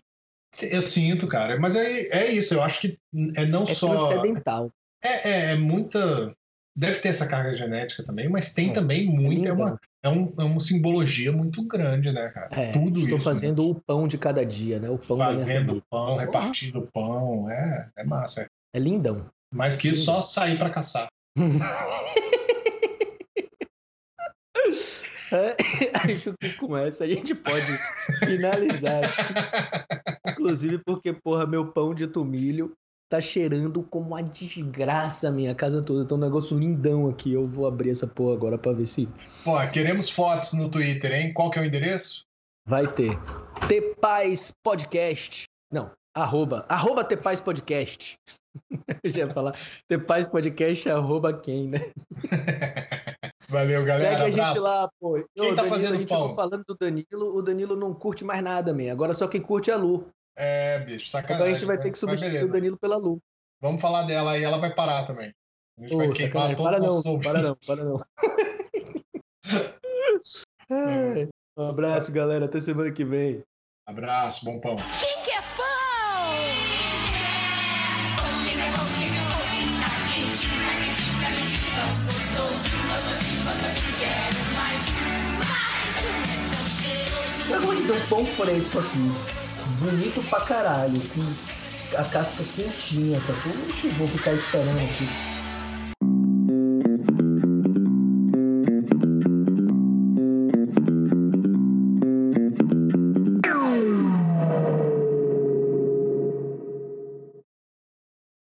[0.62, 1.58] Eu, sinto, cara.
[1.58, 2.54] Mas é, é isso.
[2.54, 2.98] Eu acho que
[3.36, 3.88] é não É só.
[4.08, 4.70] transcendental.
[5.02, 6.34] É, é, é muita.
[6.76, 9.46] Deve ter essa carga genética também, mas tem É, também muito.
[9.46, 9.54] É, lindão.
[9.54, 12.48] uma, é, um- é uma simbologia muito grande, né, cara?
[12.50, 13.28] É, Tudo estou isso.
[13.28, 13.34] né?
[13.34, 14.90] fazendo o pão de cada dia, né?
[14.90, 15.82] O pão Fazendo família.
[15.88, 17.48] pão, repartindo pão.
[17.48, 18.46] É, é massa.
[18.74, 19.30] É lindão.
[19.52, 21.06] Mais que isso, só sair pra caçar.
[25.36, 25.56] É,
[26.12, 27.78] acho que com essa a gente pode
[28.20, 29.02] finalizar.
[30.28, 32.72] Inclusive porque, porra, meu pão de tomilho
[33.10, 36.06] tá cheirando como uma desgraça a minha casa toda.
[36.06, 37.32] Tá um negócio lindão aqui.
[37.32, 39.08] Eu vou abrir essa porra agora pra ver se
[39.44, 41.32] Pô, queremos fotos no Twitter, hein?
[41.32, 42.24] Qual que é o endereço?
[42.66, 43.18] vai ter.
[43.68, 45.44] Tepaz Podcast.
[45.70, 46.64] Não, arroba.
[46.68, 48.16] Arroba Tepaz Podcast.
[49.02, 49.54] Eu já ia falar.
[49.88, 51.80] Tepaz Podcast, arroba quem, né?
[53.54, 54.18] Valeu, galera.
[54.18, 55.14] Segue a gente lá, pô.
[55.32, 58.24] Quem Ô, tá Danilo, fazendo a gente ficou falando do Danilo, o Danilo não curte
[58.24, 58.90] mais nada, man.
[58.90, 60.10] Agora só quem curte é a Lu.
[60.36, 61.36] É, bicho, sacanagem.
[61.36, 63.20] Agora a gente vai ter que substituir o Danilo pela Lu.
[63.62, 65.32] Vamos falar dela aí, ela vai parar também.
[65.78, 67.66] A gente Ô, vai queimar todo Para não, para não, ouvintes.
[67.66, 67.96] para não.
[70.68, 72.46] Ai, Um abraço, galera.
[72.46, 73.44] Até semana que vem.
[73.86, 74.76] Abraço, bom pão?
[87.86, 89.12] Eu gosto de um pão fresco aqui.
[89.80, 91.00] Bonito pra caralho.
[91.00, 93.52] Com a casca quentinha, sacou?
[93.68, 95.08] Ixi, vou ficar esperando aqui.